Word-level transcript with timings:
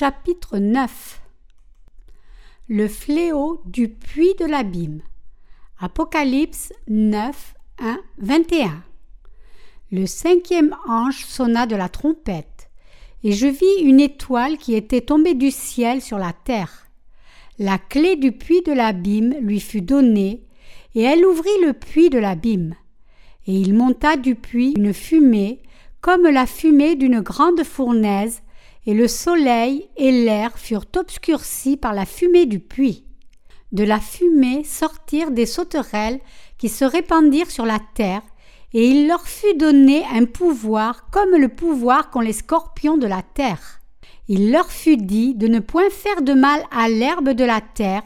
Chapitre 0.00 0.58
9 0.58 1.20
Le 2.68 2.86
fléau 2.86 3.60
du 3.64 3.88
puits 3.88 4.36
de 4.38 4.44
l'abîme. 4.44 5.00
Apocalypse 5.80 6.72
9, 6.86 7.54
1, 7.80 7.98
21. 8.18 8.84
Le 9.90 10.06
cinquième 10.06 10.72
ange 10.86 11.24
sonna 11.24 11.66
de 11.66 11.74
la 11.74 11.88
trompette, 11.88 12.70
et 13.24 13.32
je 13.32 13.48
vis 13.48 13.82
une 13.82 13.98
étoile 13.98 14.56
qui 14.56 14.74
était 14.74 15.00
tombée 15.00 15.34
du 15.34 15.50
ciel 15.50 16.00
sur 16.00 16.18
la 16.18 16.32
terre. 16.32 16.86
La 17.58 17.76
clé 17.76 18.14
du 18.14 18.30
puits 18.30 18.62
de 18.62 18.72
l'abîme 18.72 19.34
lui 19.40 19.58
fut 19.58 19.82
donnée, 19.82 20.44
et 20.94 21.02
elle 21.02 21.26
ouvrit 21.26 21.60
le 21.66 21.72
puits 21.72 22.08
de 22.08 22.20
l'abîme. 22.20 22.76
Et 23.48 23.54
il 23.54 23.74
monta 23.74 24.16
du 24.16 24.36
puits 24.36 24.74
une 24.76 24.94
fumée, 24.94 25.60
comme 26.00 26.28
la 26.28 26.46
fumée 26.46 26.94
d'une 26.94 27.18
grande 27.18 27.64
fournaise, 27.64 28.42
et 28.88 28.94
le 28.94 29.06
soleil 29.06 29.86
et 29.98 30.10
l'air 30.10 30.58
furent 30.58 30.86
obscurcis 30.96 31.76
par 31.76 31.92
la 31.92 32.06
fumée 32.06 32.46
du 32.46 32.58
puits. 32.58 33.04
De 33.70 33.84
la 33.84 34.00
fumée 34.00 34.64
sortirent 34.64 35.30
des 35.30 35.44
sauterelles 35.44 36.20
qui 36.56 36.70
se 36.70 36.86
répandirent 36.86 37.50
sur 37.50 37.66
la 37.66 37.80
terre, 37.94 38.22
et 38.72 38.88
il 38.88 39.06
leur 39.06 39.28
fut 39.28 39.54
donné 39.58 40.06
un 40.10 40.24
pouvoir 40.24 41.10
comme 41.10 41.36
le 41.36 41.50
pouvoir 41.50 42.08
qu'ont 42.08 42.22
les 42.22 42.32
scorpions 42.32 42.96
de 42.96 43.06
la 43.06 43.20
terre. 43.20 43.82
Il 44.26 44.52
leur 44.52 44.72
fut 44.72 44.96
dit 44.96 45.34
de 45.34 45.48
ne 45.48 45.58
point 45.58 45.90
faire 45.90 46.22
de 46.22 46.32
mal 46.32 46.62
à 46.70 46.88
l'herbe 46.88 47.28
de 47.28 47.44
la 47.44 47.60
terre, 47.60 48.04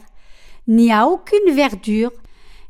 ni 0.67 0.91
à 0.91 1.07
aucune 1.07 1.53
verdure, 1.53 2.11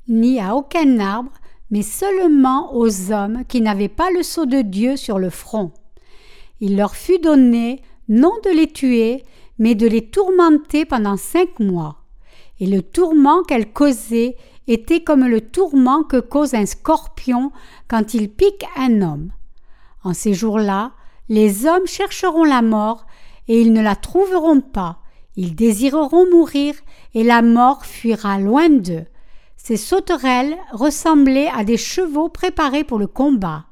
ni 0.07 0.39
à 0.39 0.55
aucun 0.55 0.99
arbre, 0.99 1.31
mais 1.71 1.81
seulement 1.81 2.75
aux 2.75 3.11
hommes 3.11 3.43
qui 3.47 3.59
n'avaient 3.59 3.89
pas 3.89 4.11
le 4.11 4.21
sceau 4.21 4.45
de 4.45 4.61
Dieu 4.61 4.97
sur 4.97 5.17
le 5.17 5.31
front. 5.31 5.71
Il 6.59 6.77
leur 6.77 6.95
fut 6.95 7.17
donné 7.17 7.81
non 8.09 8.33
de 8.43 8.49
les 8.49 8.67
tuer, 8.67 9.23
mais 9.59 9.75
de 9.75 9.87
les 9.87 10.07
tourmenter 10.09 10.85
pendant 10.85 11.17
cinq 11.17 11.59
mois. 11.59 11.97
Et 12.59 12.67
le 12.67 12.81
tourment 12.81 13.43
qu'elles 13.43 13.71
causaient 13.71 14.35
était 14.67 15.03
comme 15.03 15.25
le 15.27 15.41
tourment 15.41 16.03
que 16.03 16.19
cause 16.19 16.53
un 16.53 16.65
scorpion 16.65 17.51
quand 17.87 18.13
il 18.13 18.29
pique 18.29 18.65
un 18.77 19.01
homme. 19.01 19.31
En 20.03 20.13
ces 20.13 20.33
jours-là, 20.33 20.91
les 21.29 21.65
hommes 21.65 21.87
chercheront 21.87 22.43
la 22.43 22.61
mort, 22.61 23.05
et 23.47 23.61
ils 23.61 23.73
ne 23.73 23.81
la 23.81 23.95
trouveront 23.95 24.61
pas. 24.61 24.99
Ils 25.35 25.55
désireront 25.55 26.29
mourir, 26.29 26.75
et 27.13 27.23
la 27.23 27.41
mort 27.41 27.85
fuira 27.85 28.39
loin 28.39 28.69
d'eux. 28.69 29.05
Ces 29.57 29.77
sauterelles 29.77 30.57
ressemblaient 30.71 31.49
à 31.55 31.63
des 31.63 31.77
chevaux 31.77 32.29
préparés 32.29 32.83
pour 32.83 32.99
le 32.99 33.07
combat. 33.07 33.65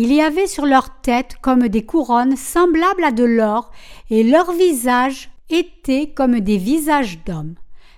Il 0.00 0.12
y 0.12 0.20
avait 0.20 0.46
sur 0.46 0.64
leur 0.64 1.00
tête 1.00 1.38
comme 1.42 1.66
des 1.66 1.84
couronnes 1.84 2.36
semblables 2.36 3.02
à 3.02 3.10
de 3.10 3.24
l'or, 3.24 3.72
et 4.10 4.22
leurs 4.22 4.52
visages 4.52 5.28
étaient 5.50 6.12
comme 6.14 6.38
des 6.38 6.56
visages 6.56 7.18
d'hommes. 7.26 7.56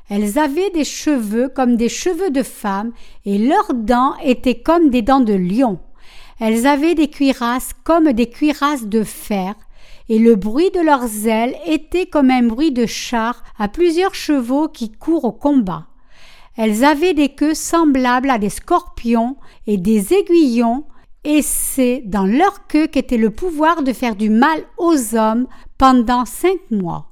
Elles 0.08 0.38
avaient 0.38 0.70
des 0.70 0.86
cheveux 0.86 1.50
comme 1.50 1.76
des 1.76 1.90
cheveux 1.90 2.30
de 2.30 2.42
femmes, 2.42 2.92
et 3.26 3.36
leurs 3.36 3.74
dents 3.74 4.14
étaient 4.24 4.62
comme 4.62 4.88
des 4.88 5.02
dents 5.02 5.20
de 5.20 5.34
lion. 5.34 5.78
Elles 6.38 6.66
avaient 6.66 6.94
des 6.94 7.08
cuirasses 7.08 7.72
comme 7.84 8.14
des 8.14 8.30
cuirasses 8.30 8.86
de 8.86 9.04
fer, 9.04 9.54
et 10.08 10.18
le 10.18 10.36
bruit 10.36 10.70
de 10.70 10.80
leurs 10.80 11.26
ailes 11.26 11.54
était 11.66 12.06
comme 12.06 12.30
un 12.30 12.44
bruit 12.44 12.72
de 12.72 12.86
char 12.86 13.44
à 13.58 13.68
plusieurs 13.68 14.14
chevaux 14.14 14.68
qui 14.68 14.90
courent 14.90 15.26
au 15.26 15.32
combat. 15.32 15.84
Elles 16.56 16.82
avaient 16.82 17.12
des 17.12 17.28
queues 17.28 17.52
semblables 17.52 18.30
à 18.30 18.38
des 18.38 18.48
scorpions 18.48 19.36
et 19.66 19.76
des 19.76 20.14
aiguillons 20.14 20.86
et 21.24 21.42
c'est 21.42 22.02
dans 22.06 22.24
leur 22.24 22.66
queue 22.66 22.86
qu'était 22.86 23.16
le 23.16 23.30
pouvoir 23.30 23.82
de 23.82 23.92
faire 23.92 24.16
du 24.16 24.30
mal 24.30 24.62
aux 24.78 25.14
hommes 25.14 25.46
pendant 25.78 26.24
cinq 26.24 26.58
mois. 26.70 27.10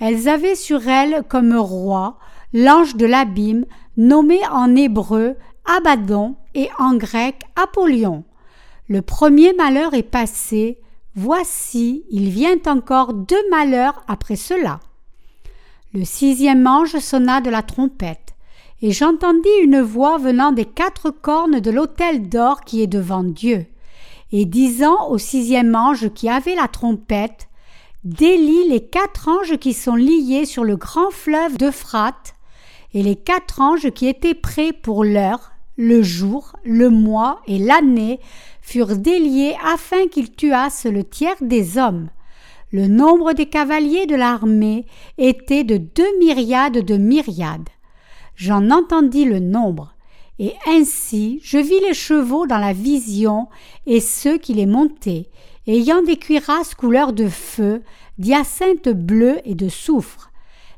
Elles 0.00 0.28
avaient 0.28 0.54
sur 0.54 0.86
elles 0.88 1.24
comme 1.28 1.56
roi 1.56 2.18
l'ange 2.52 2.96
de 2.96 3.06
l'abîme, 3.06 3.64
nommé 3.96 4.40
en 4.50 4.74
hébreu 4.76 5.36
Abaddon 5.66 6.36
et 6.54 6.68
en 6.78 6.94
grec 6.94 7.42
Apollyon. 7.56 8.24
Le 8.88 9.02
premier 9.02 9.52
malheur 9.52 9.92
est 9.92 10.02
passé, 10.02 10.78
voici, 11.14 12.04
il 12.10 12.30
vient 12.30 12.56
encore 12.66 13.12
deux 13.12 13.50
malheurs 13.50 14.02
après 14.08 14.36
cela. 14.36 14.80
Le 15.92 16.04
sixième 16.04 16.66
ange 16.66 16.98
sonna 16.98 17.40
de 17.40 17.50
la 17.50 17.62
trompette 17.62 18.34
et 18.80 18.92
j'entendis 18.92 19.48
une 19.62 19.80
voix 19.80 20.18
venant 20.18 20.52
des 20.52 20.64
quatre 20.64 21.10
cornes 21.10 21.60
de 21.60 21.70
l'autel 21.70 22.28
d'or 22.28 22.60
qui 22.62 22.82
est 22.82 22.86
devant 22.86 23.24
Dieu, 23.24 23.66
et 24.32 24.44
disant 24.44 25.08
au 25.08 25.18
sixième 25.18 25.74
ange 25.74 26.12
qui 26.12 26.28
avait 26.28 26.54
la 26.54 26.68
trompette, 26.68 27.48
Délie 28.04 28.68
les 28.68 28.86
quatre 28.86 29.28
anges 29.28 29.58
qui 29.58 29.72
sont 29.72 29.96
liés 29.96 30.44
sur 30.44 30.62
le 30.62 30.76
grand 30.76 31.10
fleuve 31.10 31.58
d'Euphrate, 31.58 32.34
et 32.94 33.02
les 33.02 33.16
quatre 33.16 33.60
anges 33.60 33.90
qui 33.90 34.06
étaient 34.06 34.34
prêts 34.34 34.72
pour 34.72 35.02
l'heure, 35.02 35.50
le 35.76 36.02
jour, 36.02 36.52
le 36.64 36.90
mois 36.90 37.40
et 37.46 37.58
l'année 37.58 38.20
furent 38.62 38.96
déliés 38.96 39.56
afin 39.64 40.06
qu'ils 40.06 40.32
tuassent 40.32 40.86
le 40.86 41.04
tiers 41.04 41.36
des 41.40 41.76
hommes. 41.76 42.08
Le 42.70 42.86
nombre 42.86 43.32
des 43.32 43.46
cavaliers 43.46 44.06
de 44.06 44.14
l'armée 44.14 44.86
était 45.18 45.64
de 45.64 45.76
deux 45.76 46.18
myriades 46.18 46.84
de 46.84 46.96
myriades 46.96 47.68
j'en 48.38 48.70
entendis 48.70 49.24
le 49.24 49.40
nombre, 49.40 49.94
et 50.38 50.54
ainsi 50.68 51.40
je 51.42 51.58
vis 51.58 51.80
les 51.80 51.92
chevaux 51.92 52.46
dans 52.46 52.58
la 52.58 52.72
vision 52.72 53.48
et 53.84 54.00
ceux 54.00 54.38
qui 54.38 54.54
les 54.54 54.64
montaient, 54.64 55.26
ayant 55.66 56.02
des 56.02 56.16
cuirasses 56.16 56.76
couleur 56.76 57.12
de 57.12 57.28
feu, 57.28 57.82
d'hyacinthe 58.18 58.88
bleu 58.90 59.40
et 59.44 59.56
de 59.56 59.68
soufre. 59.68 60.30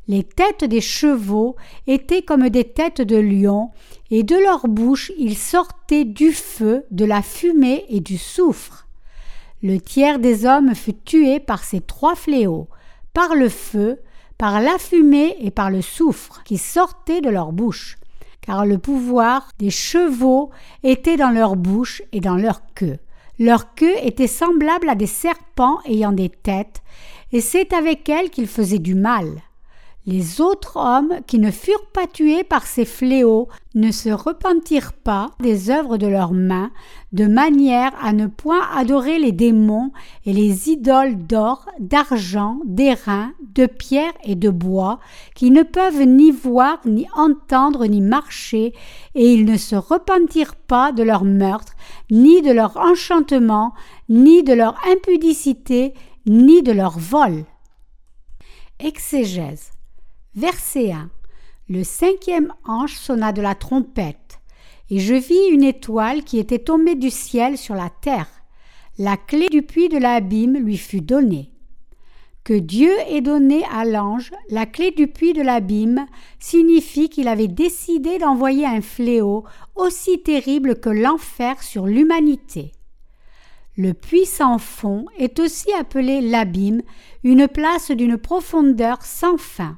Les 0.09 0.25
têtes 0.25 0.65
des 0.65 0.81
chevaux 0.81 1.54
étaient 1.87 2.22
comme 2.22 2.49
des 2.49 2.65
têtes 2.65 3.03
de 3.03 3.16
lions, 3.16 3.70
et 4.10 4.22
de 4.22 4.37
leur 4.37 4.66
bouche 4.66 5.12
il 5.19 5.37
sortait 5.37 6.06
du 6.06 6.32
feu, 6.32 6.87
de 6.91 7.04
la 7.04 7.20
fumée 7.20 7.84
et 7.91 8.00
du 8.00 8.16
soufre. 8.16 8.88
Le 9.62 9.78
tiers 9.78 10.19
des 10.19 10.47
hommes 10.47 10.75
fut 10.75 10.94
tué 10.94 11.38
par 11.38 11.62
ces 11.62 11.82
trois 11.82 12.15
fléaux, 12.15 12.69
par 13.12 13.34
le 13.34 13.50
feu, 13.50 13.99
par 14.40 14.62
la 14.62 14.78
fumée 14.78 15.36
et 15.40 15.50
par 15.50 15.70
le 15.70 15.82
soufre 15.82 16.42
qui 16.44 16.56
sortait 16.56 17.20
de 17.20 17.28
leur 17.28 17.52
bouche, 17.52 17.98
car 18.40 18.64
le 18.64 18.78
pouvoir 18.78 19.50
des 19.58 19.68
chevaux 19.68 20.48
était 20.82 21.18
dans 21.18 21.28
leur 21.28 21.56
bouche 21.56 22.00
et 22.12 22.20
dans 22.20 22.36
leur 22.36 22.62
queue. 22.74 22.96
Leur 23.38 23.74
queue 23.74 23.92
était 24.02 24.26
semblable 24.26 24.88
à 24.88 24.94
des 24.94 25.06
serpents 25.06 25.80
ayant 25.84 26.12
des 26.12 26.30
têtes, 26.30 26.80
et 27.32 27.42
c'est 27.42 27.74
avec 27.74 28.08
elles 28.08 28.30
qu'ils 28.30 28.46
faisaient 28.46 28.78
du 28.78 28.94
mal. 28.94 29.42
Les 30.06 30.41
autres 30.41 30.78
hommes 30.78 31.21
qui 31.27 31.38
ne 31.38 31.50
furent 31.50 31.91
pas 31.93 32.06
tués 32.06 32.43
par 32.43 32.66
ces 32.66 32.87
fléaux 32.87 33.49
ne 33.75 33.91
se 33.91 34.09
repentirent 34.09 34.94
pas 34.94 35.31
des 35.41 35.69
œuvres 35.69 35.99
de 35.99 36.06
leurs 36.06 36.33
mains, 36.33 36.71
de 37.12 37.27
manière 37.27 37.93
à 38.03 38.15
ne 38.15 38.27
point 38.27 38.62
adorer 38.75 39.19
les 39.19 39.33
démons 39.33 39.93
et 40.25 40.33
les 40.33 40.71
idoles 40.71 41.27
d'or, 41.27 41.66
d'argent, 41.78 42.61
d'airain, 42.65 43.33
de 43.55 43.66
pierre 43.66 44.15
et 44.25 44.37
de 44.37 44.49
bois, 44.49 45.00
qui 45.34 45.50
ne 45.50 45.62
peuvent 45.62 46.03
ni 46.06 46.31
voir, 46.31 46.78
ni 46.87 47.06
entendre, 47.15 47.87
ni 47.87 48.00
marcher, 48.00 48.72
et 49.15 49.34
ils 49.34 49.44
ne 49.44 49.59
se 49.59 49.77
repentirent 49.77 50.56
pas 50.56 50.93
de 50.93 51.03
leur 51.03 51.25
meurtre, 51.25 51.75
ni 52.11 52.41
de 52.41 52.53
leur 52.53 52.78
enchantement, 52.78 53.75
ni 54.09 54.43
de 54.43 54.55
leur 54.55 54.77
impudicité, 54.91 55.93
ni 56.25 56.62
de 56.62 56.72
leur 56.72 56.99
vol. 56.99 57.44
Exégèse. 58.79 59.73
Verset 60.37 60.93
1. 60.93 61.11
Le 61.69 61.82
cinquième 61.82 62.53
ange 62.65 62.94
sonna 62.94 63.32
de 63.32 63.43
la 63.43 63.56
trompette, 63.56 64.38
et 64.88 65.00
je 65.00 65.15
vis 65.15 65.49
une 65.50 65.65
étoile 65.65 66.23
qui 66.23 66.38
était 66.38 66.61
tombée 66.61 66.94
du 66.94 67.11
ciel 67.11 67.59
sur 67.59 67.75
la 67.75 67.91
terre. 67.91 68.29
La 68.97 69.17
clé 69.17 69.49
du 69.49 69.62
puits 69.62 69.88
de 69.88 69.99
l'abîme 69.99 70.56
lui 70.56 70.77
fut 70.77 71.00
donnée. 71.00 71.50
Que 72.44 72.55
Dieu 72.55 72.93
ait 73.09 73.23
donné 73.23 73.65
à 73.73 73.85
l'ange 73.85 74.31
la 74.50 74.67
clé 74.67 74.93
du 74.93 75.09
puits 75.09 75.32
de 75.32 75.43
l'abîme 75.43 76.06
signifie 76.38 77.09
qu'il 77.09 77.27
avait 77.27 77.49
décidé 77.49 78.19
d'envoyer 78.19 78.67
un 78.67 78.82
fléau 78.82 79.43
aussi 79.75 80.23
terrible 80.23 80.79
que 80.79 80.91
l'enfer 80.91 81.61
sur 81.61 81.87
l'humanité. 81.87 82.71
Le 83.77 83.94
puits 83.94 84.27
sans 84.27 84.59
fond 84.59 85.06
est 85.19 85.41
aussi 85.41 85.73
appelé 85.73 86.21
l'abîme, 86.21 86.82
une 87.25 87.49
place 87.49 87.91
d'une 87.91 88.17
profondeur 88.17 89.03
sans 89.03 89.37
fin 89.37 89.77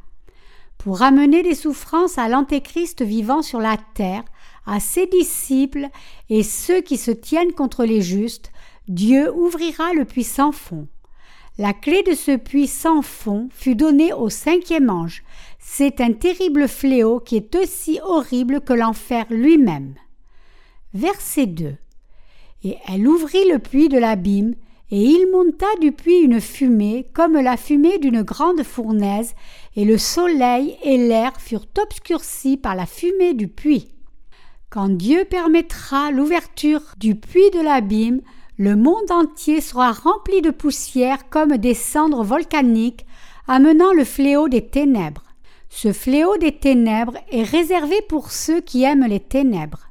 pour 0.82 1.02
amener 1.02 1.44
des 1.44 1.54
souffrances 1.54 2.18
à 2.18 2.28
l'Antéchrist 2.28 3.02
vivant 3.02 3.42
sur 3.42 3.60
la 3.60 3.76
terre, 3.94 4.24
à 4.66 4.80
ses 4.80 5.06
disciples 5.06 5.86
et 6.28 6.42
ceux 6.42 6.80
qui 6.80 6.96
se 6.96 7.12
tiennent 7.12 7.52
contre 7.52 7.84
les 7.84 8.02
justes, 8.02 8.50
Dieu 8.88 9.32
ouvrira 9.32 9.92
le 9.92 10.04
puits 10.04 10.24
sans 10.24 10.50
fond. 10.50 10.88
La 11.56 11.72
clé 11.72 12.02
de 12.02 12.14
ce 12.14 12.36
puits 12.36 12.66
sans 12.66 13.00
fond 13.00 13.48
fut 13.52 13.76
donnée 13.76 14.12
au 14.12 14.28
cinquième 14.28 14.90
ange. 14.90 15.22
C'est 15.60 16.00
un 16.00 16.12
terrible 16.12 16.66
fléau 16.66 17.20
qui 17.20 17.36
est 17.36 17.54
aussi 17.54 18.00
horrible 18.02 18.60
que 18.60 18.72
l'enfer 18.72 19.26
lui-même. 19.30 19.94
Verset 20.94 21.46
2. 21.46 21.76
Et 22.64 22.76
elle 22.88 23.06
ouvrit 23.06 23.48
le 23.48 23.60
puits 23.60 23.88
de 23.88 23.98
l'abîme, 23.98 24.56
Et 24.92 25.00
il 25.00 25.30
monta 25.32 25.66
du 25.80 25.90
puits 25.90 26.20
une 26.20 26.38
fumée, 26.38 27.06
comme 27.14 27.38
la 27.38 27.56
fumée 27.56 27.98
d'une 27.98 28.20
grande 28.20 28.62
fournaise, 28.62 29.34
et 29.74 29.86
le 29.86 29.96
soleil 29.96 30.76
et 30.84 30.98
l'air 30.98 31.32
furent 31.40 31.66
obscurcis 31.82 32.58
par 32.58 32.74
la 32.74 32.84
fumée 32.84 33.32
du 33.32 33.48
puits. 33.48 33.88
Quand 34.68 34.90
Dieu 34.90 35.24
permettra 35.24 36.10
l'ouverture 36.10 36.82
du 36.98 37.14
puits 37.14 37.50
de 37.54 37.60
l'abîme, 37.60 38.20
le 38.58 38.76
monde 38.76 39.10
entier 39.10 39.62
sera 39.62 39.92
rempli 39.92 40.42
de 40.42 40.50
poussière 40.50 41.30
comme 41.30 41.56
des 41.56 41.74
cendres 41.74 42.22
volcaniques, 42.22 43.06
amenant 43.48 43.94
le 43.94 44.04
fléau 44.04 44.50
des 44.50 44.66
ténèbres. 44.66 45.24
Ce 45.70 45.94
fléau 45.94 46.36
des 46.36 46.52
ténèbres 46.52 47.16
est 47.30 47.44
réservé 47.44 47.96
pour 48.10 48.30
ceux 48.30 48.60
qui 48.60 48.84
aiment 48.84 49.06
les 49.06 49.20
ténèbres. 49.20 49.88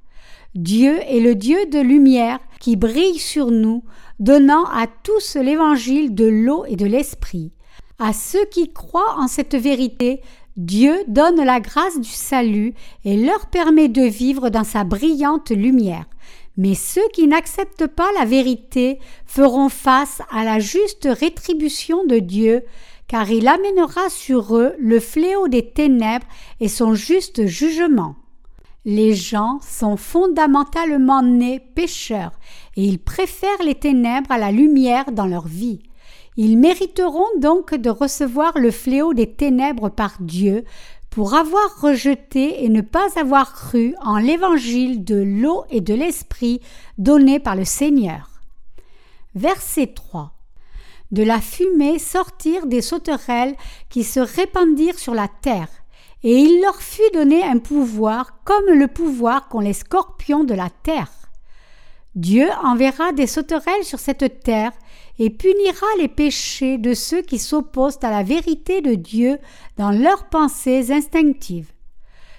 Dieu 0.55 0.99
est 1.07 1.21
le 1.21 1.33
Dieu 1.33 1.65
de 1.67 1.79
lumière 1.79 2.39
qui 2.59 2.75
brille 2.75 3.19
sur 3.19 3.51
nous, 3.51 3.83
donnant 4.19 4.65
à 4.65 4.85
tous 4.85 5.37
l'évangile 5.37 6.13
de 6.13 6.25
l'eau 6.25 6.65
et 6.67 6.75
de 6.75 6.85
l'esprit. 6.85 7.53
À 7.99 8.11
ceux 8.11 8.43
qui 8.51 8.73
croient 8.73 9.15
en 9.17 9.29
cette 9.29 9.55
vérité, 9.55 10.19
Dieu 10.57 10.93
donne 11.07 11.41
la 11.41 11.61
grâce 11.61 12.01
du 12.01 12.09
salut 12.09 12.73
et 13.05 13.15
leur 13.15 13.45
permet 13.45 13.87
de 13.87 14.01
vivre 14.01 14.49
dans 14.49 14.65
sa 14.65 14.83
brillante 14.83 15.51
lumière. 15.51 16.05
Mais 16.57 16.75
ceux 16.75 17.07
qui 17.13 17.27
n'acceptent 17.27 17.87
pas 17.87 18.09
la 18.19 18.25
vérité 18.25 18.99
feront 19.25 19.69
face 19.69 20.21
à 20.31 20.43
la 20.43 20.59
juste 20.59 21.07
rétribution 21.09 22.05
de 22.05 22.19
Dieu, 22.19 22.63
car 23.07 23.31
il 23.31 23.47
amènera 23.47 24.09
sur 24.09 24.57
eux 24.57 24.73
le 24.79 24.99
fléau 24.99 25.47
des 25.47 25.71
ténèbres 25.71 26.27
et 26.59 26.67
son 26.67 26.93
juste 26.93 27.45
jugement. 27.45 28.15
Les 28.83 29.13
gens 29.13 29.59
sont 29.61 29.95
fondamentalement 29.95 31.21
nés 31.21 31.59
pécheurs, 31.59 32.31
et 32.75 32.83
ils 32.83 32.99
préfèrent 32.99 33.63
les 33.63 33.75
ténèbres 33.75 34.31
à 34.31 34.39
la 34.39 34.51
lumière 34.51 35.11
dans 35.11 35.27
leur 35.27 35.47
vie. 35.47 35.83
Ils 36.35 36.57
mériteront 36.57 37.27
donc 37.37 37.75
de 37.75 37.89
recevoir 37.89 38.57
le 38.57 38.71
fléau 38.71 39.13
des 39.13 39.31
ténèbres 39.31 39.89
par 39.89 40.15
Dieu 40.19 40.63
pour 41.11 41.35
avoir 41.35 41.81
rejeté 41.81 42.63
et 42.63 42.69
ne 42.69 42.81
pas 42.81 43.19
avoir 43.19 43.53
cru 43.53 43.93
en 44.01 44.17
l'évangile 44.17 45.03
de 45.03 45.21
l'eau 45.21 45.65
et 45.69 45.81
de 45.81 45.93
l'esprit 45.93 46.61
donné 46.97 47.39
par 47.39 47.55
le 47.55 47.65
Seigneur. 47.65 48.29
Verset 49.35 49.87
3. 49.87 50.33
De 51.11 51.23
la 51.23 51.41
fumée 51.41 51.99
sortirent 51.99 52.65
des 52.65 52.81
sauterelles 52.81 53.55
qui 53.89 54.05
se 54.05 54.21
répandirent 54.21 54.97
sur 54.97 55.13
la 55.13 55.27
terre, 55.27 55.67
et 56.23 56.37
il 56.37 56.61
leur 56.61 56.81
fut 56.81 57.09
donné 57.13 57.43
un 57.43 57.57
pouvoir 57.57 58.43
comme 58.43 58.73
le 58.73 58.87
pouvoir 58.87 59.49
qu'ont 59.49 59.59
les 59.59 59.73
scorpions 59.73 60.43
de 60.43 60.53
la 60.53 60.69
terre. 60.83 61.11
Dieu 62.15 62.47
enverra 62.63 63.13
des 63.13 63.27
sauterelles 63.27 63.83
sur 63.83 63.99
cette 63.99 64.43
terre 64.43 64.71
et 65.17 65.29
punira 65.29 65.85
les 65.97 66.09
péchés 66.09 66.77
de 66.77 66.93
ceux 66.93 67.21
qui 67.21 67.39
s'opposent 67.39 67.99
à 68.01 68.11
la 68.11 68.23
vérité 68.23 68.81
de 68.81 68.95
Dieu 68.95 69.37
dans 69.77 69.91
leurs 69.91 70.27
pensées 70.27 70.91
instinctives. 70.91 71.71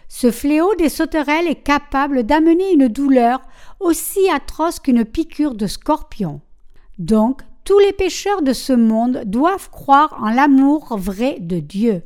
Ce 0.08 0.30
fléau 0.30 0.74
des 0.74 0.90
sauterelles 0.90 1.48
est 1.48 1.62
capable 1.62 2.24
d'amener 2.24 2.72
une 2.72 2.88
douleur 2.88 3.40
aussi 3.80 4.28
atroce 4.28 4.78
qu'une 4.78 5.06
piqûre 5.06 5.54
de 5.54 5.66
scorpion. 5.66 6.42
Donc, 6.98 7.40
tous 7.64 7.78
les 7.78 7.94
pécheurs 7.94 8.42
de 8.42 8.52
ce 8.52 8.74
monde 8.74 9.22
doivent 9.24 9.70
croire 9.70 10.14
en 10.20 10.28
l'amour 10.28 10.98
vrai 10.98 11.38
de 11.40 11.60
Dieu, 11.60 12.02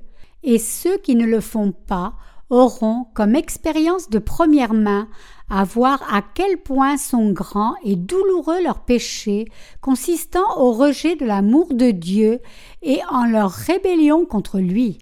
et 0.46 0.58
ceux 0.58 0.96
qui 0.98 1.16
ne 1.16 1.26
le 1.26 1.42
font 1.42 1.72
pas 1.72 2.14
auront 2.48 3.06
comme 3.14 3.34
expérience 3.34 4.08
de 4.08 4.20
première 4.20 4.72
main 4.72 5.08
à 5.50 5.64
voir 5.64 6.02
à 6.12 6.22
quel 6.22 6.58
point 6.58 6.96
sont 6.96 7.30
grands 7.32 7.74
et 7.84 7.96
douloureux 7.96 8.62
leurs 8.62 8.84
péchés, 8.84 9.46
consistant 9.80 10.56
au 10.56 10.72
rejet 10.72 11.16
de 11.16 11.26
l'amour 11.26 11.74
de 11.74 11.90
Dieu 11.90 12.40
et 12.82 13.00
en 13.10 13.26
leur 13.26 13.50
rébellion 13.50 14.24
contre 14.24 14.58
lui. 14.58 14.98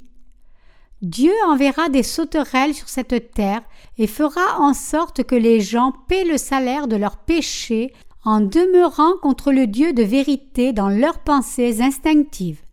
Dieu 1.02 1.32
enverra 1.46 1.90
des 1.90 2.02
sauterelles 2.02 2.74
sur 2.74 2.88
cette 2.88 3.32
terre 3.32 3.62
et 3.98 4.06
fera 4.06 4.58
en 4.58 4.72
sorte 4.72 5.22
que 5.24 5.34
les 5.34 5.60
gens 5.60 5.92
paient 6.08 6.24
le 6.24 6.38
salaire 6.38 6.88
de 6.88 6.96
leurs 6.96 7.18
péchés 7.18 7.92
en 8.24 8.40
demeurant 8.40 9.12
contre 9.20 9.52
le 9.52 9.66
Dieu 9.66 9.92
de 9.92 10.02
vérité 10.02 10.72
dans 10.72 10.88
leurs 10.88 11.18
pensées 11.18 11.82
instinctives. 11.82 12.63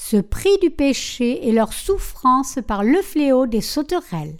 Ce 0.00 0.16
prix 0.16 0.56
du 0.62 0.70
péché 0.70 1.48
est 1.48 1.52
leur 1.52 1.72
souffrance 1.72 2.60
par 2.66 2.84
le 2.84 3.02
fléau 3.02 3.46
des 3.46 3.60
sauterelles. 3.60 4.38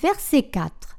Verset 0.00 0.44
4 0.44 0.92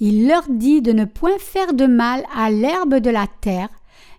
il 0.00 0.26
leur 0.26 0.44
dit 0.48 0.82
de 0.82 0.92
ne 0.92 1.04
point 1.04 1.38
faire 1.38 1.72
de 1.72 1.86
mal 1.86 2.24
à 2.34 2.50
l'herbe 2.50 2.96
de 2.96 3.10
la 3.10 3.26
terre, 3.40 3.68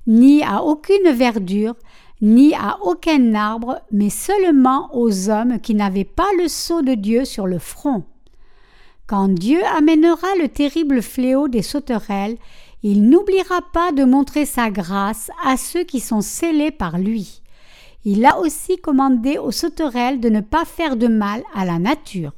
ni 0.08 0.42
à 0.44 0.64
aucune 0.64 1.12
verdure, 1.12 1.76
ni 2.22 2.56
à 2.56 2.78
aucun 2.82 3.34
arbre, 3.34 3.82
mais 3.92 4.10
seulement 4.10 4.90
aux 4.94 5.30
hommes 5.30 5.60
qui 5.60 5.76
n'avaient 5.76 6.06
pas 6.06 6.30
le 6.38 6.48
sceau 6.48 6.82
de 6.82 6.94
Dieu 6.94 7.26
sur 7.26 7.46
le 7.46 7.60
front. 7.60 8.04
Quand 9.06 9.28
Dieu 9.28 9.60
amènera 9.78 10.28
le 10.40 10.48
terrible 10.48 11.02
fléau 11.02 11.48
des 11.50 11.62
sauterelles, 11.62 12.38
il 12.82 13.10
n'oubliera 13.10 13.62
pas 13.74 13.92
de 13.92 14.06
montrer 14.06 14.46
sa 14.46 14.72
grâce 14.72 15.30
à 15.44 15.58
ceux 15.58 15.84
qui 15.84 16.00
sont 16.00 16.22
scellés 16.22 16.72
par 16.72 16.98
lui. 16.98 17.42
Il 18.06 18.26
a 18.26 18.40
aussi 18.40 18.78
commandé 18.78 19.38
aux 19.38 19.52
sauterelles 19.52 20.20
de 20.20 20.30
ne 20.30 20.42
pas 20.42 20.64
faire 20.64 20.96
de 20.96 21.08
mal 21.08 21.44
à 21.54 21.66
la 21.66 21.80
nature. 21.80 22.34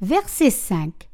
Verset 0.00 0.50
5 0.50 1.08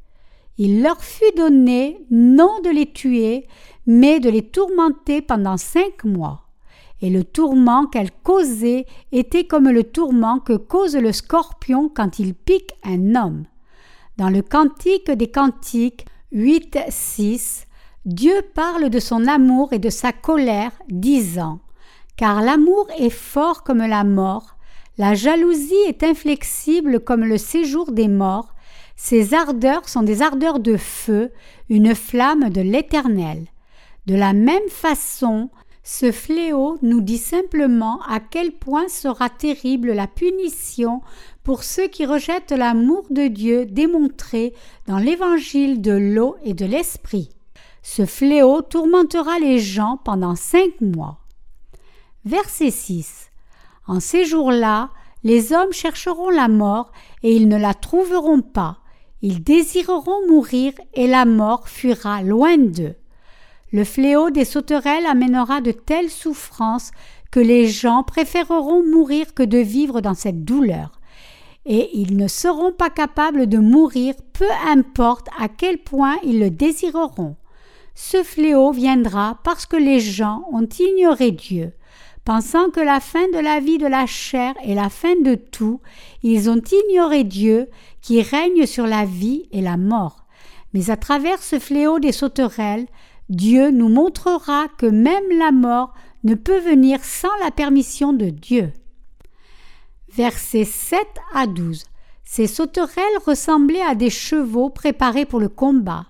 il 0.61 0.83
leur 0.83 1.03
fut 1.03 1.33
donné 1.37 2.05
non 2.11 2.61
de 2.65 2.71
les 2.71 2.93
tuer, 2.93 3.47
mais 3.87 4.19
de 4.19 4.29
les 4.29 4.43
tourmenter 4.43 5.23
pendant 5.23 5.57
cinq 5.57 6.05
mois. 6.05 6.43
Et 7.01 7.11
le 7.11 7.23
tourment 7.23 7.87
qu'elles 7.87 8.11
causaient 8.25 8.85
était 9.13 9.47
comme 9.47 9.69
le 9.69 9.85
tourment 9.85 10.41
que 10.41 10.57
cause 10.57 10.97
le 10.97 11.13
scorpion 11.13 11.89
quand 11.89 12.19
il 12.19 12.35
pique 12.35 12.73
un 12.83 13.15
homme. 13.15 13.45
Dans 14.17 14.31
le 14.31 14.43
Cantique 14.43 15.13
des 15.13 15.31
Cantiques 15.31 16.07
8, 16.33 16.79
6, 16.89 17.69
Dieu 18.05 18.43
parle 18.53 18.91
de 18.91 18.99
son 18.99 19.29
amour 19.29 19.73
et 19.73 19.79
de 19.79 19.91
sa 19.91 20.11
colère, 20.11 20.73
disant 20.89 21.61
Car 22.19 22.43
l'amour 22.43 22.89
est 22.99 23.11
fort 23.11 23.63
comme 23.63 23.79
la 23.79 24.03
mort, 24.03 24.57
la 24.99 25.15
jalousie 25.15 25.85
est 25.87 26.03
inflexible 26.03 26.99
comme 26.99 27.25
le 27.25 27.39
séjour 27.39 27.93
des 27.93 28.09
morts, 28.09 28.57
ces 28.97 29.35
ardeurs 29.35 29.89
sont 29.89 30.03
des 30.03 30.21
ardeurs 30.21 30.59
de 30.59 30.77
feu, 30.77 31.31
une 31.69 31.95
flamme 31.95 32.51
de 32.51 32.61
l'Éternel. 32.61 33.47
De 34.07 34.17
la 34.17 34.33
même 34.33 34.69
façon, 34.69 35.51
ce 35.85 36.11
fléau 36.11 36.77
nous 36.83 37.03
dit 37.03 37.19
simplement 37.19 38.01
à 38.09 38.19
quel 38.19 38.51
point 38.51 38.89
sera 38.89 39.31
terrible 39.31 39.93
la 39.93 40.09
punition 40.09 41.03
pour 41.45 41.63
ceux 41.63 41.87
qui 41.87 42.05
rejettent 42.05 42.51
l'amour 42.51 43.07
de 43.11 43.29
Dieu 43.29 43.65
démontré 43.65 44.55
dans 44.89 44.99
l'évangile 44.99 45.81
de 45.81 45.93
l'eau 45.93 46.35
et 46.43 46.55
de 46.55 46.67
l'esprit. 46.67 47.29
Ce 47.85 48.07
fléau 48.07 48.61
tourmentera 48.61 49.39
les 49.39 49.61
gens 49.61 50.01
pendant 50.05 50.35
cinq 50.35 50.81
mois. 50.81 51.21
Verset 52.25 52.71
6. 52.71 53.31
En 53.87 54.01
ces 54.01 54.25
jours-là, 54.25 54.91
les 55.23 55.53
hommes 55.53 55.73
chercheront 55.73 56.31
la 56.31 56.49
mort 56.49 56.93
et 57.23 57.35
ils 57.35 57.49
ne 57.49 57.57
la 57.57 57.75
trouveront 57.75 58.43
pas. 58.43 58.79
Ils 59.23 59.43
désireront 59.43 60.27
mourir 60.29 60.73
et 60.95 61.07
la 61.07 61.25
mort 61.25 61.69
fuira 61.69 62.23
loin 62.23 62.57
d'eux. 62.59 62.97
Le 63.73 63.85
fléau 63.85 64.31
des 64.31 64.45
sauterelles 64.45 65.07
amènera 65.07 65.61
de 65.61 65.73
telles 65.73 66.11
souffrances 66.11 66.91
que 67.31 67.41
les 67.41 67.69
gens 67.69 68.03
préféreront 68.03 68.83
mourir 68.83 69.35
que 69.35 69.43
de 69.43 69.59
vivre 69.59 70.01
dans 70.01 70.15
cette 70.15 70.45
douleur. 70.45 71.01
Et 71.67 71.91
ils 71.99 72.17
ne 72.17 72.29
seront 72.29 72.73
pas 72.73 72.91
capables 72.91 73.47
de 73.47 73.59
mourir, 73.59 74.15
peu 74.33 74.49
importe 74.67 75.29
à 75.39 75.49
quel 75.49 75.79
point 75.79 76.17
ils 76.25 76.41
le 76.41 76.51
désireront. 76.51 77.37
Ce 77.95 78.23
fléau 78.23 78.73
viendra 78.73 79.39
parce 79.45 79.67
que 79.67 79.77
les 79.77 80.01
gens 80.01 80.45
ont 80.53 80.69
ignoré 80.79 81.33
Dieu. 81.33 81.73
Pensant 82.29 82.69
que 82.69 82.81
la 82.81 83.01
fin 83.01 83.27
de 83.33 83.39
la 83.39 83.59
vie 83.59 83.79
de 83.79 83.87
la 83.87 84.05
chair 84.05 84.53
est 84.63 84.75
la 84.75 84.91
fin 84.91 85.17
de 85.19 85.35
tout, 85.35 85.81
ils 86.23 86.51
ont 86.51 86.61
ignoré 86.61 87.25
Dieu 87.25 87.71
qui 88.03 88.21
règne 88.21 88.67
sur 88.67 88.87
la 88.87 89.07
vie 89.07 89.49
et 89.51 89.63
la 89.63 89.79
mort. 89.79 90.27
Mais 90.75 90.91
à 90.91 90.99
travers 90.99 91.43
ce 91.43 91.59
fléau 91.59 92.01
des 92.01 92.13
sauterelles, 92.13 92.87
Dieu 93.31 93.71
nous 93.71 93.89
montrera 93.89 94.67
que 94.77 94.85
même 94.85 95.39
la 95.39 95.53
mort 95.53 95.95
ne 96.23 96.35
peut 96.35 96.59
venir 96.59 97.03
sans 97.03 97.35
la 97.43 97.51
permission 97.51 98.13
de 98.13 98.27
Dieu. 98.29 98.75
Versets 100.15 100.67
7 100.67 101.01
à 101.33 101.47
12. 101.47 101.85
Ces 102.25 102.47
sauterelles 102.47 103.05
ressemblaient 103.25 103.81
à 103.81 103.95
des 103.95 104.11
chevaux 104.11 104.69
préparés 104.69 105.25
pour 105.25 105.41
le 105.41 105.49
combat. 105.49 106.05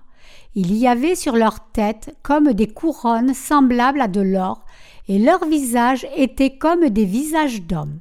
Il 0.53 0.75
y 0.75 0.85
avait 0.85 1.15
sur 1.15 1.37
leur 1.37 1.71
tête 1.71 2.13
comme 2.23 2.51
des 2.51 2.67
couronnes 2.67 3.33
semblables 3.33 4.01
à 4.01 4.09
de 4.09 4.19
l'or, 4.19 4.65
et 5.09 5.17
leurs 5.17 5.45
visages 5.45 6.07
étaient 6.15 6.55
comme 6.55 6.87
des 6.87 7.03
visages 7.03 7.63
d'hommes. 7.63 7.99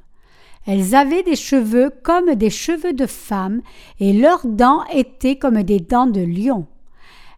Elles 0.67 0.95
avaient 0.95 1.23
des 1.23 1.37
cheveux 1.37 1.91
comme 2.03 2.35
des 2.35 2.51
cheveux 2.51 2.93
de 2.93 3.07
femmes, 3.07 3.63
et 3.99 4.13
leurs 4.13 4.47
dents 4.47 4.85
étaient 4.93 5.37
comme 5.37 5.63
des 5.63 5.81
dents 5.81 6.07
de 6.07 6.21
lion. 6.21 6.67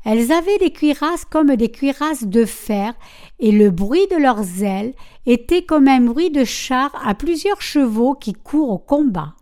Elles 0.05 0.33
avaient 0.33 0.59
des 0.59 0.73
cuirasses 0.73 1.25
comme 1.25 1.55
des 1.55 1.71
cuirasses 1.71 2.25
de 2.25 2.45
fer, 2.45 2.95
et 3.39 3.53
le 3.53 3.71
bruit 3.71 4.09
de 4.11 4.17
leurs 4.17 4.65
ailes 4.65 4.95
était 5.27 5.63
comme 5.63 5.87
un 5.87 6.01
bruit 6.01 6.31
de 6.31 6.43
char 6.43 6.91
à 7.07 7.15
plusieurs 7.15 7.63
chevaux 7.63 8.15
qui 8.15 8.33
courent 8.33 8.73
au 8.73 8.79
combat. 8.79 9.35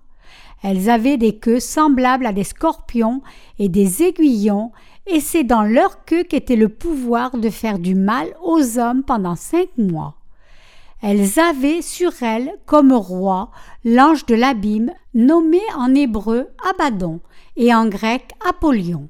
Elles 0.63 0.91
avaient 0.91 1.17
des 1.17 1.39
queues 1.39 1.61
semblables 1.61 2.27
à 2.27 2.33
des 2.33 2.45
scorpions 2.45 3.23
et 3.59 3.71
des 3.71 4.03
aiguillons, 4.03 4.73
et 5.07 5.21
c'est 5.21 5.45
dans 5.45 5.63
leur 5.63 6.05
queue 6.05 6.25
qu'était 6.25 6.57
le 6.57 6.69
pouvoir 6.69 7.39
de 7.39 7.49
faire 7.49 7.79
du 7.79 7.95
mal 7.95 8.29
aux 8.43 8.79
hommes 8.79 9.05
pendant 9.05 9.37
cinq 9.37 9.69
mois. 9.79 10.18
Elles 11.01 11.39
avaient 11.39 11.83
sur 11.83 12.23
elles 12.23 12.53
comme 12.67 12.93
roi 12.93 13.51
l'ange 13.85 14.27
de 14.27 14.35
l'abîme, 14.35 14.93
nommé 15.15 15.61
en 15.77 15.95
hébreu 15.95 16.49
Abaddon 16.69 17.21
et 17.57 17.73
en 17.73 17.89
grec 17.89 18.33
Apollyon. 18.49 19.09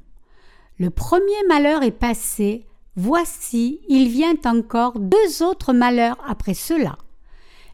Le 0.78 0.90
premier 0.90 1.42
malheur 1.48 1.82
est 1.82 1.90
passé, 1.90 2.66
voici, 2.94 3.80
il 3.88 4.08
vient 4.08 4.36
encore 4.44 4.98
deux 4.98 5.42
autres 5.42 5.72
malheurs 5.72 6.18
après 6.26 6.54
cela. 6.54 6.98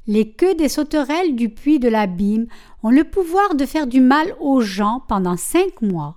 Les 0.07 0.31
queues 0.31 0.55
des 0.55 0.69
sauterelles 0.69 1.35
du 1.35 1.49
puits 1.49 1.79
de 1.79 1.89
l'abîme 1.89 2.47
ont 2.83 2.91
le 2.91 3.05
pouvoir 3.05 3.55
de 3.55 3.67
faire 3.67 3.87
du 3.87 4.01
mal 4.01 4.35
aux 4.39 4.61
gens 4.61 5.03
pendant 5.09 5.37
cinq 5.37 5.83
mois. 5.83 6.17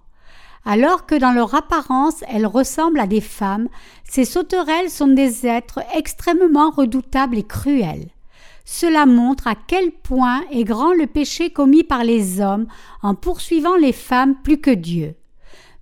Alors 0.70 1.06
que 1.06 1.16
dans 1.16 1.32
leur 1.32 1.56
apparence 1.56 2.26
elles 2.28 2.46
ressemblent 2.46 3.00
à 3.00 3.08
des 3.08 3.22
femmes, 3.22 3.70
ces 4.04 4.26
sauterelles 4.26 4.90
sont 4.90 5.08
des 5.08 5.48
êtres 5.48 5.80
extrêmement 5.96 6.72
redoutables 6.72 7.38
et 7.38 7.48
cruels. 7.48 8.10
Cela 8.66 9.06
montre 9.06 9.48
à 9.48 9.56
quel 9.56 9.92
point 9.92 10.42
est 10.52 10.66
grand 10.66 10.92
le 10.92 11.08
péché 11.08 11.52
commis 11.52 11.86
par 11.86 12.04
les 12.04 12.42
hommes 12.42 12.68
en 13.02 13.16
poursuivant 13.16 13.78
les 13.78 13.94
femmes 13.94 14.36
plus 14.44 14.60
que 14.60 14.72
Dieu. 14.72 15.16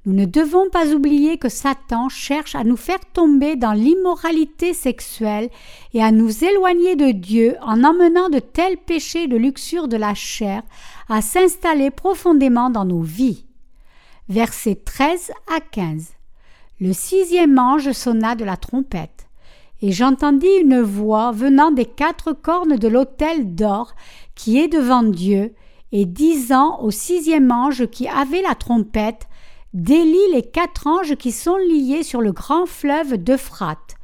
Nous 0.05 0.13
ne 0.13 0.25
devons 0.25 0.69
pas 0.69 0.93
oublier 0.93 1.39
que 1.39 1.49
Satan 1.49 2.07
cherche 2.07 2.53
à 2.53 2.63
nous 2.63 2.77
faire 2.77 3.03
tomber 3.11 3.55
dans 3.55 3.73
l'immoralité 3.73 4.75
sexuelle 4.75 5.49
et 5.95 6.03
à 6.03 6.11
nous 6.11 6.43
éloigner 6.43 6.95
de 6.95 7.09
Dieu 7.09 7.55
en 7.63 7.83
emmenant 7.83 8.29
de 8.29 8.37
tels 8.37 8.77
péchés 8.77 9.25
de 9.25 9.35
luxure 9.35 9.87
de 9.87 9.97
la 9.97 10.13
chair 10.13 10.61
à 11.09 11.23
s'installer 11.23 11.89
profondément 11.89 12.69
dans 12.69 12.85
nos 12.85 13.01
vies. 13.01 13.45
Versets 14.27 14.81
13 14.83 15.31
à 15.55 15.59
15. 15.59 16.13
Le 16.81 16.93
sixième 16.93 17.59
ange 17.59 17.91
sonna 17.91 18.33
de 18.33 18.43
la 18.43 18.57
trompette, 18.57 19.27
et 19.83 19.91
j'entendis 19.91 20.49
une 20.61 20.81
voix 20.81 21.31
venant 21.31 21.69
des 21.69 21.85
quatre 21.85 22.33
cornes 22.33 22.77
de 22.77 22.87
l'autel 22.87 23.53
d'or 23.53 23.93
qui 24.33 24.57
est 24.57 24.67
devant 24.67 25.03
Dieu, 25.03 25.53
et 25.91 26.05
disant 26.05 26.79
au 26.81 26.89
sixième 26.89 27.51
ange 27.51 27.85
qui 27.85 28.07
avait 28.07 28.41
la 28.41 28.55
trompette 28.55 29.27
délie 29.75 30.17
les 30.33 30.41
quatre 30.41 30.87
anges 30.87 31.15
qui 31.17 31.31
sont 31.31 31.57
liés 31.57 32.01
sur 32.01 32.21
le 32.21 32.31
grand 32.31 32.65
fleuve 32.65 33.17
d'Euphrate, 33.17 33.95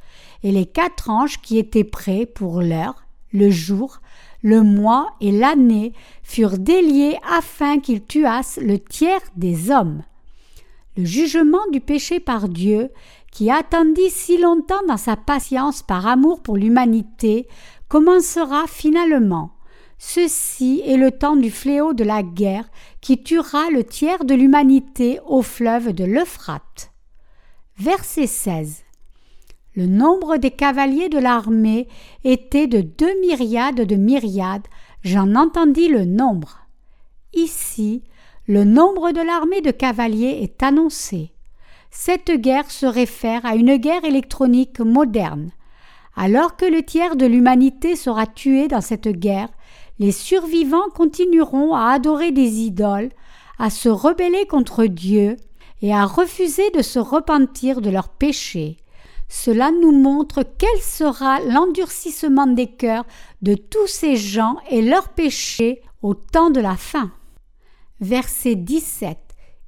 et 0.44 0.52
les 0.52 0.66
quatre 0.66 1.10
anges 1.10 1.40
qui 1.40 1.58
étaient 1.58 1.82
prêts 1.82 2.26
pour 2.26 2.62
l'heure, 2.62 3.06
le 3.32 3.50
jour, 3.50 4.00
le 4.40 4.62
mois 4.62 5.14
et 5.20 5.32
l'année 5.32 5.92
furent 6.22 6.58
déliés 6.58 7.18
afin 7.28 7.80
qu'ils 7.80 8.04
tuassent 8.04 8.60
le 8.62 8.78
tiers 8.78 9.20
des 9.34 9.72
hommes. 9.72 10.04
Le 10.96 11.04
jugement 11.04 11.66
du 11.72 11.80
péché 11.80 12.20
par 12.20 12.48
Dieu, 12.48 12.90
qui 13.30 13.50
attendit 13.50 14.10
si 14.10 14.36
longtemps 14.36 14.84
dans 14.86 14.98
sa 14.98 15.16
patience 15.16 15.82
par 15.82 16.06
amour 16.06 16.42
pour 16.42 16.56
l'humanité, 16.56 17.48
commencera 17.88 18.66
finalement. 18.66 19.52
Ceci 19.98 20.82
est 20.84 20.96
le 20.96 21.10
temps 21.12 21.36
du 21.36 21.50
fléau 21.50 21.94
de 21.94 22.04
la 22.04 22.22
guerre 22.22 22.68
qui 23.00 23.22
tuera 23.22 23.70
le 23.70 23.84
tiers 23.84 24.24
de 24.24 24.34
l'humanité 24.34 25.20
au 25.26 25.42
fleuve 25.42 25.92
de 25.92 26.04
l'Euphrate. 26.04 26.90
Verset 27.78 28.26
16. 28.26 28.82
Le 29.74 29.86
nombre 29.86 30.36
des 30.36 30.50
cavaliers 30.50 31.08
de 31.08 31.18
l'armée 31.18 31.88
était 32.24 32.66
de 32.66 32.82
deux 32.82 33.18
myriades 33.20 33.86
de 33.86 33.96
myriades, 33.96 34.66
j'en 35.02 35.34
entendis 35.34 35.88
le 35.88 36.04
nombre. 36.04 36.66
Ici, 37.32 38.02
le 38.48 38.64
nombre 38.64 39.12
de 39.12 39.20
l'armée 39.20 39.60
de 39.60 39.70
cavaliers 39.70 40.40
est 40.42 40.62
annoncé. 40.64 41.30
Cette 41.92 42.32
guerre 42.32 42.70
se 42.70 42.86
réfère 42.86 43.46
à 43.46 43.54
une 43.54 43.76
guerre 43.76 44.04
électronique 44.04 44.80
moderne. 44.80 45.52
Alors 46.16 46.56
que 46.56 46.64
le 46.64 46.82
tiers 46.82 47.14
de 47.14 47.24
l'humanité 47.24 47.94
sera 47.94 48.26
tué 48.26 48.66
dans 48.66 48.80
cette 48.80 49.08
guerre, 49.08 49.48
les 50.00 50.10
survivants 50.10 50.90
continueront 50.92 51.74
à 51.74 51.90
adorer 51.90 52.32
des 52.32 52.60
idoles, 52.60 53.10
à 53.58 53.70
se 53.70 53.88
rebeller 53.88 54.46
contre 54.46 54.86
Dieu 54.86 55.36
et 55.80 55.94
à 55.94 56.04
refuser 56.04 56.68
de 56.70 56.82
se 56.82 56.98
repentir 56.98 57.80
de 57.80 57.90
leurs 57.90 58.08
péchés. 58.08 58.78
Cela 59.28 59.70
nous 59.70 59.92
montre 59.92 60.42
quel 60.58 60.80
sera 60.80 61.40
l'endurcissement 61.40 62.48
des 62.48 62.66
cœurs 62.66 63.06
de 63.40 63.54
tous 63.54 63.86
ces 63.86 64.16
gens 64.16 64.56
et 64.68 64.82
leurs 64.82 65.10
péchés 65.10 65.80
au 66.02 66.14
temps 66.14 66.50
de 66.50 66.60
la 66.60 66.76
fin. 66.76 67.12
Verset 68.02 68.56
17 68.56 69.16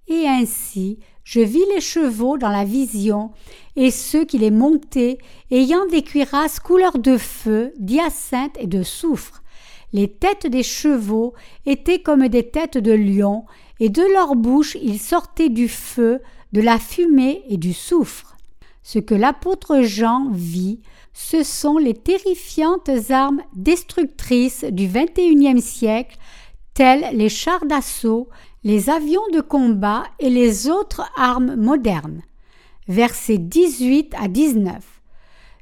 Et 0.09 0.27
ainsi 0.27 0.99
je 1.23 1.39
vis 1.41 1.65
les 1.73 1.81
chevaux 1.81 2.37
dans 2.37 2.51
la 2.51 2.65
vision, 2.65 3.31
et 3.77 3.91
ceux 3.91 4.25
qui 4.25 4.39
les 4.39 4.51
montaient, 4.51 5.19
ayant 5.51 5.87
des 5.87 6.03
cuirasses 6.03 6.61
couleur 6.61 6.99
de 6.99 7.17
feu, 7.17 7.73
d'hyacinthe 7.79 8.57
et 8.59 8.67
de 8.67 8.83
soufre, 8.83 9.43
les 9.93 10.09
têtes 10.09 10.49
des 10.49 10.65
chevaux 10.65 11.33
étaient 11.65 12.01
comme 12.01 12.27
des 12.27 12.51
têtes 12.51 12.77
de 12.77 12.93
lions, 12.93 13.45
et 13.79 13.89
de 13.89 14.03
leur 14.13 14.35
bouche 14.35 14.77
il 14.83 14.99
sortait 14.99 15.49
du 15.49 15.69
feu, 15.69 16.21
de 16.53 16.61
la 16.61 16.81
fumée 16.81 17.43
et 17.49 17.57
du 17.57 17.73
soufre. 17.73 18.37
Ce 18.83 18.99
que 18.99 19.15
l'apôtre 19.15 19.81
Jean 19.83 20.29
vit, 20.33 20.81
ce 21.15 21.45
sont 21.45 21.79
les 21.79 21.95
terrifiantes 21.95 22.91
armes 23.11 23.43
destructrices 23.55 24.65
du 24.65 24.89
XXIe 24.89 25.63
siècle, 25.63 26.19
telles 26.75 27.17
les 27.17 27.29
chars 27.29 27.65
d'assaut, 27.65 28.29
les 28.65 28.91
avions 28.91 29.27
de 29.33 29.41
combat 29.41 30.05
et 30.19 30.31
les 30.31 30.69
autres 30.69 31.11
armes 31.17 31.57
modernes. 31.57 32.23
Versets 32.89 33.39
18 33.39 34.15
à 34.21 34.29
19. 34.29 34.75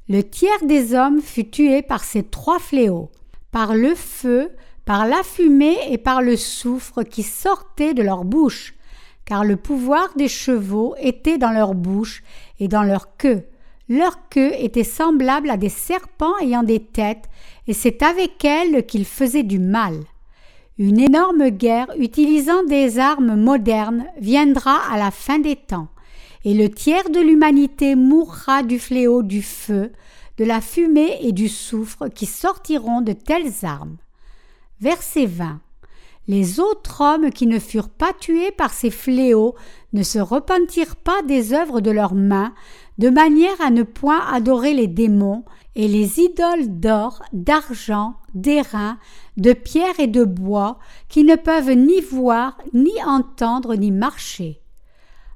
Le 0.09 0.21
tiers 0.23 0.65
des 0.65 0.93
hommes 0.93 1.21
fut 1.21 1.49
tué 1.49 1.81
par 1.81 2.03
ces 2.03 2.23
trois 2.23 2.59
fléaux 2.59 3.09
par 3.53 3.75
le 3.75 3.93
feu, 3.95 4.49
par 4.83 5.07
la 5.07 5.23
fumée 5.23 5.77
et 5.89 5.97
par 5.97 6.21
le 6.21 6.35
soufre 6.35 7.03
qui 7.03 7.23
sortait 7.23 7.93
de 7.93 8.01
leur 8.01 8.25
bouche, 8.25 8.73
car 9.25 9.45
le 9.45 9.55
pouvoir 9.55 10.09
des 10.17 10.27
chevaux 10.27 10.95
était 10.99 11.37
dans 11.37 11.51
leur 11.51 11.75
bouche 11.75 12.23
et 12.59 12.67
dans 12.67 12.83
leur 12.83 13.15
queue. 13.15 13.43
Leur 13.87 14.27
queue 14.29 14.51
était 14.57 14.83
semblable 14.83 15.51
à 15.51 15.57
des 15.57 15.69
serpents 15.69 16.37
ayant 16.41 16.63
des 16.63 16.83
têtes, 16.83 17.29
et 17.67 17.73
c'est 17.73 18.01
avec 18.01 18.43
elles 18.43 18.85
qu'ils 18.85 19.05
faisaient 19.05 19.43
du 19.43 19.59
mal. 19.59 19.99
Une 20.79 20.99
énorme 20.99 21.49
guerre 21.49 21.91
utilisant 21.99 22.63
des 22.63 22.97
armes 22.97 23.35
modernes 23.35 24.05
viendra 24.19 24.79
à 24.91 24.97
la 24.97 25.11
fin 25.11 25.37
des 25.37 25.55
temps, 25.55 25.89
et 26.45 26.55
le 26.55 26.67
tiers 26.67 27.11
de 27.11 27.19
l'humanité 27.19 27.93
mourra 27.93 28.63
du 28.63 28.79
fléau 28.79 29.21
du 29.21 29.43
feu, 29.43 29.91
de 30.39 30.45
la 30.45 30.61
fumée 30.61 31.19
et 31.21 31.31
du 31.31 31.47
soufre 31.47 32.09
qui 32.09 32.25
sortiront 32.25 33.01
de 33.01 33.13
telles 33.13 33.63
armes. 33.63 33.97
Verset 34.81 35.27
20. 35.27 35.59
Les 36.27 36.59
autres 36.59 37.01
hommes 37.01 37.29
qui 37.29 37.45
ne 37.45 37.59
furent 37.59 37.89
pas 37.89 38.13
tués 38.19 38.51
par 38.51 38.73
ces 38.73 38.89
fléaux 38.89 39.53
ne 39.91 40.01
se 40.01 40.17
repentirent 40.17 40.95
pas 40.95 41.21
des 41.21 41.53
œuvres 41.53 41.81
de 41.81 41.91
leurs 41.91 42.15
mains, 42.15 42.53
de 42.97 43.09
manière 43.09 43.61
à 43.61 43.69
ne 43.69 43.83
point 43.83 44.21
adorer 44.31 44.73
les 44.73 44.87
démons 44.87 45.45
et 45.75 45.87
les 45.87 46.19
idoles 46.19 46.79
d'or, 46.79 47.23
d'argent, 47.33 48.15
d'airain, 48.33 48.97
de 49.37 49.53
pierre 49.53 49.99
et 49.99 50.07
de 50.07 50.23
bois, 50.23 50.77
qui 51.09 51.23
ne 51.23 51.35
peuvent 51.35 51.71
ni 51.71 52.01
voir, 52.01 52.57
ni 52.73 52.93
entendre, 53.05 53.75
ni 53.75 53.91
marcher. 53.91 54.61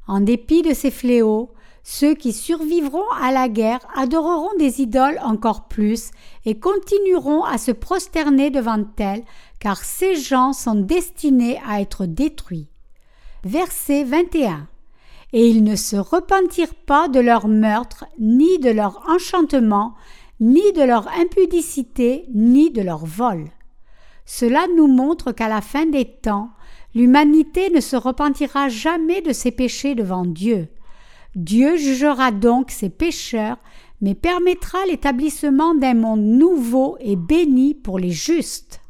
En 0.07 0.21
dépit 0.21 0.61
de 0.61 0.73
ces 0.73 0.91
fléaux, 0.91 1.51
ceux 1.83 2.15
qui 2.15 2.33
survivront 2.33 3.09
à 3.21 3.31
la 3.31 3.47
guerre 3.47 3.79
adoreront 3.95 4.55
des 4.59 4.81
idoles 4.81 5.19
encore 5.23 5.69
plus 5.69 6.11
et 6.45 6.59
continueront 6.59 7.43
à 7.43 7.57
se 7.57 7.71
prosterner 7.71 8.49
devant 8.49 8.83
elles, 8.97 9.23
car 9.59 9.77
ces 9.77 10.15
gens 10.15 10.51
sont 10.53 10.75
destinés 10.75 11.59
à 11.65 11.81
être 11.81 12.05
détruits. 12.05 12.67
Verset 13.43 14.03
21. 14.03 14.67
Et 15.31 15.47
ils 15.47 15.63
ne 15.63 15.77
se 15.77 15.95
repentirent 15.95 16.75
pas 16.75 17.07
de 17.07 17.19
leur 17.19 17.47
meurtre, 17.47 18.05
ni 18.19 18.59
de 18.59 18.69
leur 18.69 19.01
enchantement, 19.07 19.95
ni 20.39 20.71
de 20.73 20.83
leur 20.83 21.07
impudicité, 21.19 22.25
ni 22.33 22.71
de 22.71 22.81
leur 22.81 23.05
vol. 23.05 23.45
Cela 24.25 24.67
nous 24.75 24.87
montre 24.87 25.31
qu'à 25.31 25.47
la 25.47 25.61
fin 25.61 25.85
des 25.85 26.05
temps, 26.05 26.49
l'humanité 26.93 27.69
ne 27.69 27.79
se 27.79 27.95
repentira 27.95 28.69
jamais 28.69 29.21
de 29.21 29.33
ses 29.33 29.51
péchés 29.51 29.95
devant 29.95 30.25
Dieu. 30.25 30.67
Dieu 31.35 31.77
jugera 31.77 32.31
donc 32.31 32.71
ses 32.71 32.89
pécheurs, 32.89 33.57
mais 34.01 34.15
permettra 34.15 34.79
l'établissement 34.87 35.75
d'un 35.75 35.93
monde 35.93 36.23
nouveau 36.23 36.97
et 36.99 37.15
béni 37.15 37.73
pour 37.73 37.99
les 37.99 38.11
justes. 38.11 38.81